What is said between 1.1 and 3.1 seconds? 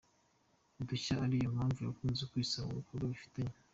ari nayo mpamvu bakunze kwisanga mu bikorwa